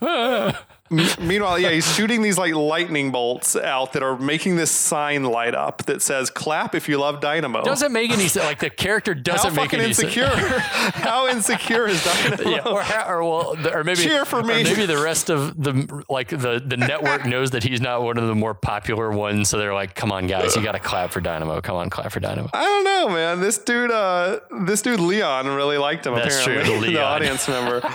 [0.90, 5.54] Meanwhile, yeah, he's shooting these like lightning bolts out that are making this sign light
[5.54, 8.46] up that says "Clap if you love Dynamo." doesn't make any sense.
[8.46, 10.30] Like the character doesn't make any insecure?
[10.30, 10.62] sense.
[10.94, 12.50] How insecure is Dynamo?
[12.50, 14.62] Yeah, or, or well, the- or maybe Cheer for me.
[14.64, 18.26] maybe the rest of the like the the network knows that he's not one of
[18.26, 21.20] the more popular ones, so they're like, "Come on, guys, you got to clap for
[21.20, 21.60] Dynamo.
[21.60, 23.40] Come on, clap for Dynamo." I don't know, man.
[23.40, 26.14] This dude, uh, this dude Leon really liked him.
[26.14, 27.04] That's true, apparently, the Leon.
[27.04, 27.86] audience member.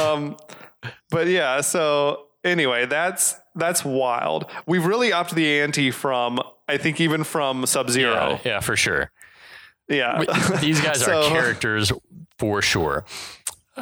[0.00, 0.36] um,
[1.10, 4.46] but yeah, so anyway, that's that's wild.
[4.66, 8.12] We've really upped the ante from, I think, even from Sub Zero.
[8.14, 9.10] Yeah, yeah, for sure.
[9.88, 10.22] Yeah,
[10.60, 11.92] These guys So- are characters
[12.38, 13.04] for sure.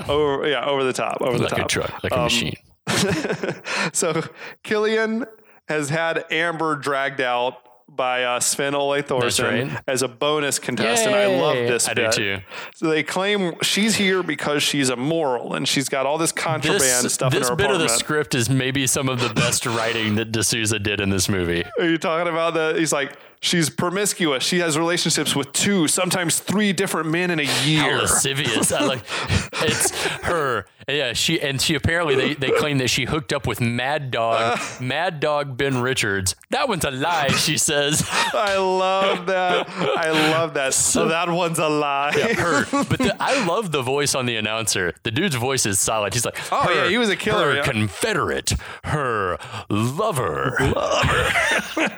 [0.09, 1.69] over, yeah, over the top, over Like the a top.
[1.69, 2.55] truck, like a Um, machine.
[3.93, 4.23] So
[4.63, 5.27] Killian
[5.69, 7.55] has had Amber dragged out
[7.89, 9.83] by uh, Sven Ole Thorsen right.
[9.87, 11.15] as a bonus contestant.
[11.15, 11.69] I love Yay.
[11.69, 12.13] this I do bit.
[12.13, 12.39] too.
[12.75, 17.15] So they claim she's here because she's immoral and she's got all this contraband This,
[17.15, 20.15] stuff in this her bit of the script is maybe some of the best writing
[20.17, 21.65] that de Souza did in this movie.
[21.79, 22.77] Are you talking about that?
[22.77, 24.45] He's like, she's promiscuous.
[24.45, 27.83] She has relationships with two, sometimes three different men in a year.
[27.83, 28.73] How lascivious!
[28.73, 29.03] I like
[29.55, 29.91] it's
[30.23, 30.67] her.
[30.89, 34.59] Yeah, she and she apparently they, they claim that she hooked up with Mad Dog,
[34.59, 34.83] uh.
[34.83, 36.35] Mad Dog Ben Richards.
[36.51, 38.03] That one's a lie, she says.
[38.11, 39.69] I love that.
[39.69, 40.73] I love that.
[40.73, 42.13] So that one's a lie.
[42.13, 44.95] Her, but the, I love the voice on the announcer.
[45.03, 46.15] The dude's voice is solid.
[46.15, 47.63] He's like, Oh, yeah, he was a killer, Her yeah.
[47.65, 49.37] Confederate, her
[49.69, 50.57] lover.
[50.61, 51.93] lover,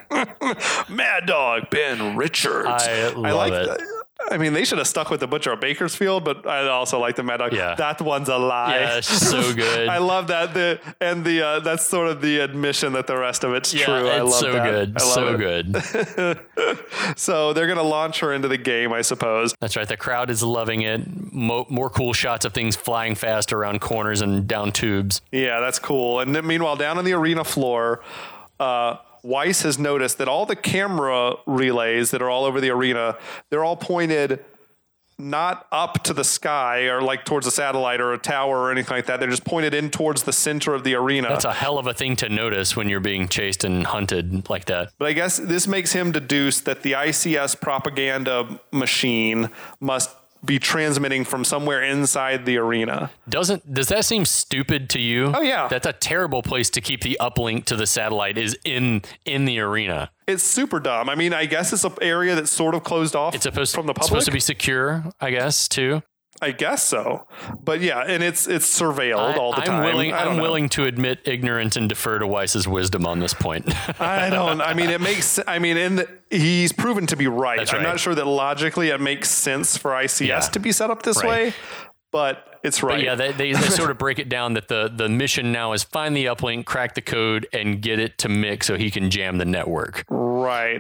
[0.89, 2.67] Mad Dog Ben Richards.
[2.69, 3.67] I love like it.
[3.69, 4.00] that.
[4.31, 7.17] I mean, they should have stuck with the Butcher of Bakersfield, but I also like
[7.17, 7.53] the Mad Dog.
[7.53, 7.75] Yeah.
[7.75, 8.77] That one's a lie.
[8.79, 9.89] Yeah, it's so good.
[9.89, 10.55] I love that.
[10.55, 13.85] The and the uh, that's sort of the admission that the rest of it's yeah,
[13.85, 14.09] true.
[14.09, 14.71] I it's love so that.
[14.71, 15.39] good, I love so it.
[16.17, 16.41] good.
[17.17, 19.55] So they're gonna launch her into the game, I suppose.
[19.61, 19.89] That's right.
[19.89, 21.03] The crowd is loving it.
[21.33, 25.21] Mo- more cool shots of things flying fast around corners and down tubes.
[25.33, 26.21] Yeah, that's cool.
[26.21, 28.03] And then meanwhile, down on the arena floor,
[28.59, 33.17] uh, Weiss has noticed that all the camera relays that are all over the arena,
[33.51, 34.45] they're all pointed
[35.21, 38.97] not up to the sky or like towards a satellite or a tower or anything
[38.97, 39.21] like that.
[39.21, 41.29] They're just pointed in towards the center of the arena.
[41.29, 44.65] That's a hell of a thing to notice when you're being chased and hunted like
[44.67, 44.93] that.
[44.99, 50.11] But I guess this makes him deduce that the ICS propaganda machine must
[50.45, 53.11] be transmitting from somewhere inside the arena.
[53.29, 55.33] Doesn't does that seem stupid to you?
[55.35, 55.69] Oh, yeah.
[55.69, 59.61] That's a terrible place to keep the uplink to the satellite is in in the
[59.61, 60.11] arena.
[60.27, 61.09] It's super dumb.
[61.09, 63.87] I mean, I guess it's an area that's sort of closed off It's supposed from
[63.87, 64.09] the public.
[64.09, 66.03] supposed to be secure, I guess, too.
[66.43, 67.27] I guess so.
[67.63, 69.85] But yeah, and it's it's surveilled all the I'm time.
[69.85, 70.43] willing I I'm know.
[70.43, 73.67] willing to admit ignorance and defer to Weiss's wisdom on this point.
[74.01, 74.61] I don't.
[74.63, 75.39] I mean, it makes.
[75.47, 77.73] I mean, in the, he's proven to be right.
[77.75, 80.41] I'm not sure that logically it makes sense for ICS Yeah.
[80.41, 81.29] to be set up this Right.
[81.49, 81.55] way,
[82.11, 82.97] but it's right.
[82.97, 85.73] But yeah, they, they, they sort of break it down that the, the mission now
[85.73, 89.11] is find the uplink, crack the code, and get it to Mick so he can
[89.11, 90.05] jam the network.
[90.09, 90.30] right.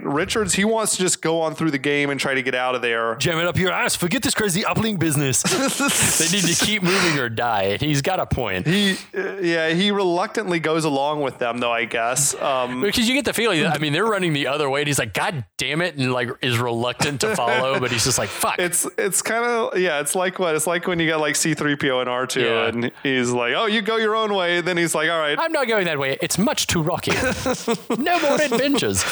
[0.02, 2.74] Richards, he wants to just go on through the game and try to get out
[2.74, 3.14] of there.
[3.16, 3.94] Jam it up your ass.
[3.94, 5.42] Forget this crazy uplink business.
[6.18, 7.76] they need to keep moving or die.
[7.78, 8.66] He's got a point.
[8.66, 11.72] He, uh, yeah, he reluctantly goes along with them, though.
[11.72, 12.34] I guess.
[12.40, 14.86] Um, Because you get the feeling that, I mean, they're running the other way, and
[14.88, 18.28] he's like, God damn it, and like is reluctant to follow, but he's just like,
[18.28, 18.58] fuck.
[18.58, 20.00] it's it's kind of yeah.
[20.00, 20.54] It's like what?
[20.54, 22.66] It's like when you got like C-3PO and R2, Yeah.
[22.68, 25.38] and he's like, "Oh, you go your own way." And then he's like, "All right."
[25.38, 26.18] I'm not going that way.
[26.20, 27.12] It's much too rocky.
[27.98, 29.04] no more adventures.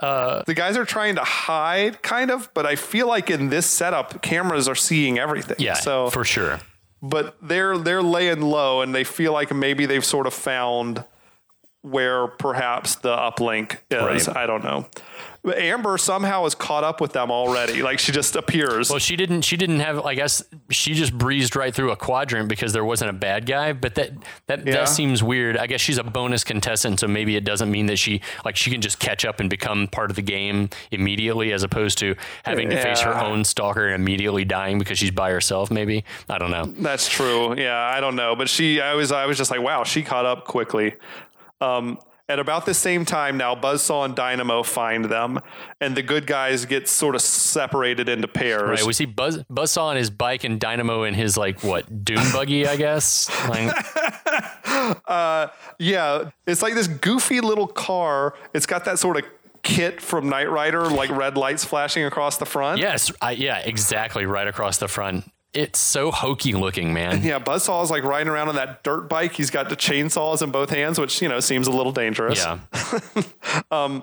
[0.00, 3.66] Uh, the guys are trying to hide, kind of, but I feel like in this
[3.66, 5.56] setup, cameras are seeing everything.
[5.58, 6.60] Yeah, So, for sure.
[7.02, 11.04] but they're they're laying low, and they feel like maybe they've sort of found
[11.82, 14.26] where perhaps the uplink is.
[14.28, 14.36] Right.
[14.36, 14.86] I don't know.
[15.42, 17.80] But Amber somehow is caught up with them already.
[17.82, 18.90] Like she just appears.
[18.90, 19.40] Well, she didn't.
[19.40, 20.04] She didn't have.
[20.04, 23.72] I guess she just breezed right through a quadrant because there wasn't a bad guy.
[23.72, 24.10] But that
[24.48, 24.74] that Yeah.
[24.74, 25.56] that seems weird.
[25.56, 28.70] I guess she's a bonus contestant, so maybe it doesn't mean that she like she
[28.70, 32.68] can just catch up and become part of the game immediately, as opposed to having
[32.68, 35.70] to face her own stalker and immediately dying because she's by herself.
[35.70, 36.66] Maybe I don't know.
[36.66, 37.58] That's true.
[37.58, 40.26] Yeah, I don't know, but she, I was, I was just like, wow, she caught
[40.26, 40.96] up quickly.
[41.60, 45.40] Um, at about the same time now, Buzzsaw and Dynamo find them,
[45.80, 48.80] and the good guys get sort of separated into pairs.
[48.80, 48.86] Right?
[48.86, 52.68] Was he Buzz Buzzsaw on his bike and Dynamo in his like what Doom buggy?
[52.68, 53.28] I guess.
[53.48, 53.74] Like,
[55.78, 58.34] yeah, it's like this goofy little car.
[58.54, 59.24] It's got that sort of
[59.62, 62.80] kit from Knight Rider, like red lights flashing across the front.
[62.80, 63.10] yes.
[63.20, 63.58] I, yeah.
[63.58, 64.24] Exactly.
[64.24, 65.30] Right across the front.
[65.52, 67.22] It's so hokey looking, man.
[67.30, 69.32] Yeah, Buzzsaw is like riding around on that dirt bike.
[69.32, 72.44] He's got the chainsaws in both hands, which you know seems a little dangerous.
[72.44, 72.60] Yeah.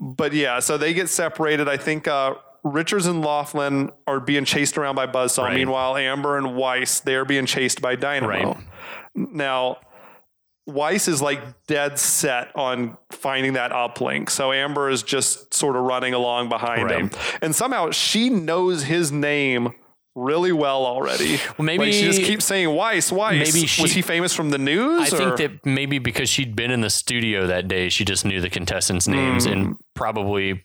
[0.00, 1.68] But yeah, so they get separated.
[1.68, 5.44] I think uh, Richards and Laughlin are being chased around by Buzzsaw.
[5.44, 5.56] Right.
[5.56, 8.54] Meanwhile, Amber and Weiss they are being chased by Dynamo.
[8.54, 8.66] Right.
[9.16, 9.78] Now,
[10.66, 14.30] Weiss is like dead set on finding that uplink.
[14.30, 17.10] So Amber is just sort of running along behind him.
[17.42, 19.72] And somehow she knows his name
[20.18, 21.38] really well already.
[21.56, 23.54] Well, maybe- Like, she just keeps saying Weiss, Weiss.
[23.54, 25.12] Maybe she- was he famous from the news?
[25.12, 25.18] I or?
[25.18, 28.50] think that maybe because she'd been in the studio that day, she just knew the
[28.50, 29.52] contestants' names Hmm.
[29.52, 30.62] and probably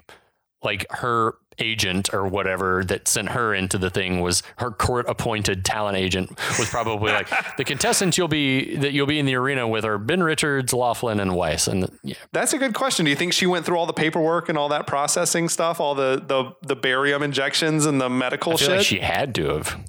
[0.63, 5.63] like her agent or whatever that sent her into the thing was her court appointed
[5.65, 6.29] talent agent
[6.59, 7.27] was probably like
[7.57, 11.19] the contestants you'll be that you'll be in the arena with are Ben Richards, Laughlin,
[11.19, 11.67] and Weiss.
[11.67, 13.05] And yeah, That's a good question.
[13.05, 15.95] Do you think she went through all the paperwork and all that processing stuff, all
[15.95, 18.77] the the the barium injections and the medical I feel shit?
[18.77, 19.79] like she had to have.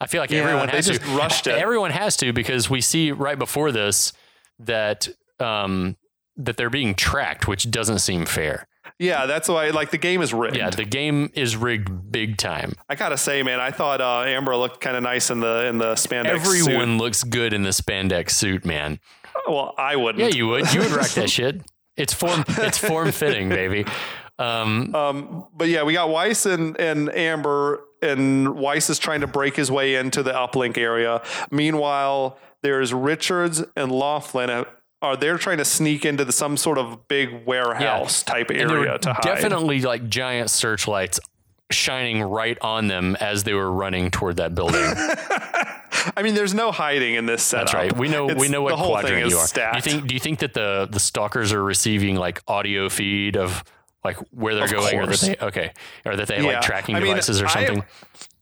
[0.00, 1.16] I feel like Yeah, everyone they has just to.
[1.16, 1.54] rushed it.
[1.56, 4.12] Everyone has to because we see right before this
[4.60, 5.08] that
[5.40, 5.96] um,
[6.36, 8.66] that they're being tracked, which doesn't seem fair.
[8.98, 9.70] Yeah, that's why.
[9.70, 10.56] Like the game is rigged.
[10.56, 12.72] Yeah, the game is rigged big time.
[12.88, 15.78] I gotta say, man, I thought uh, Amber looked kind of nice in the in
[15.78, 16.98] the spandex Everyone suit.
[16.98, 18.98] looks good in the spandex suit, man.
[19.48, 20.18] Well, I wouldn't.
[20.22, 20.72] Yeah, you would.
[20.72, 21.62] You would rock that shit.
[21.96, 22.44] It's form.
[22.48, 23.84] It's form fitting, baby.
[24.38, 29.26] Um, Um, but yeah, we got Weiss and, and Amber, and Weiss is trying to
[29.26, 31.22] break his way into the uplink area.
[31.50, 34.64] Meanwhile, there's Richards and Laughlin.
[35.00, 39.12] Are they're trying to sneak into the, some sort of big warehouse type area to
[39.12, 39.22] hide?
[39.22, 41.20] definitely like giant searchlights
[41.70, 44.82] shining right on them as they were running toward that building.
[46.16, 47.66] I mean, there's no hiding in this setup.
[47.66, 47.96] That's right.
[47.96, 49.46] We know we know what the whole thing quadrant is you are.
[49.46, 49.84] stacked.
[49.84, 53.36] Do you think do you think that the the stalkers are receiving like audio feed
[53.36, 53.62] of
[54.04, 55.72] like where they're Of going or that they okay
[56.04, 56.52] or that they have Yeah.
[56.54, 57.84] like tracking I mean, devices or I- something?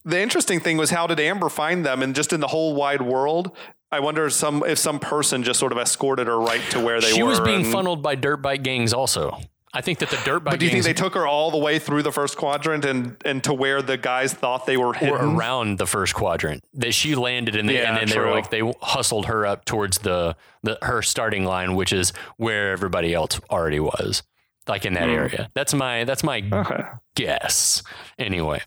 [0.05, 2.03] the interesting thing was how did Amber find them?
[2.03, 3.57] And just in the whole wide world,
[3.93, 7.01] I wonder if some if some person just sort of escorted her right to where
[7.01, 7.35] they she were.
[7.35, 9.39] She was being funneled by dirt bike gangs also.
[9.73, 11.59] I think that the dirt bike But do you think they took her all the
[11.59, 14.95] way through the first quadrant and and to where the guys thought they were were
[14.95, 15.37] hidden?
[15.37, 18.51] around the first quadrant that she landed in, the, Yeah, and then they were like
[18.51, 23.39] they hustled her up towards the, the her starting line, which is where everybody else
[23.51, 24.23] already was,
[24.69, 25.51] like in that area.
[25.55, 26.55] That's my that's my Hmm.
[26.55, 26.83] Okay.
[27.15, 27.83] guess.
[28.19, 28.61] Anyway,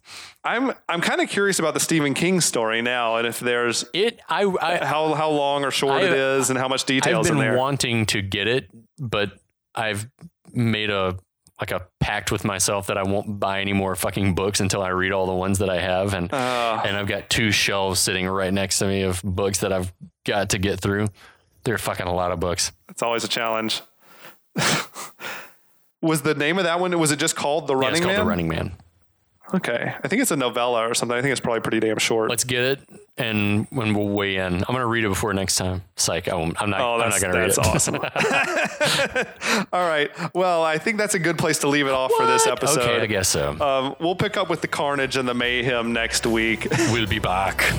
[0.43, 4.19] I'm I'm kind of curious about the Stephen King story now, and if there's it
[4.29, 7.27] I, I how how long or short it I- is, and how much I've details
[7.29, 7.57] in been there.
[7.57, 9.31] wanting to get it, but
[9.75, 10.07] I've
[10.53, 11.17] made a
[11.59, 14.89] like a pact with myself that I won't buy any more fucking books until I
[14.89, 18.25] read all the ones that I have, and Uh, and I've got two shelves sitting
[18.27, 19.91] right next to me of books that I've
[20.25, 21.09] got to get through.
[21.65, 22.71] They're fucking a lot of books.
[22.89, 23.81] it's always a challenge.
[26.01, 26.97] was the name of that one?
[26.99, 28.25] Was it just called The Yeah, Running it's called Man?
[28.25, 28.71] The Running Man.
[29.51, 31.17] Okay, I think it's a novella or something.
[31.17, 32.29] I think it's probably pretty damn short.
[32.29, 32.81] Let's get it,
[33.17, 35.81] and when we'll weigh in, I'm gonna read it before next time.
[35.95, 36.81] Psych, I won't, I'm not.
[36.81, 37.95] Oh, I'm not gonna read that's it.
[39.55, 39.65] awesome.
[39.73, 40.11] All right.
[40.35, 42.51] Well, I think that's a good place to leave it off for this What?
[42.63, 42.81] episode.
[42.83, 43.59] Okay, I guess so.
[43.59, 46.67] Um, we'll pick up with the carnage and the mayhem next week.
[46.91, 47.73] we'll be back.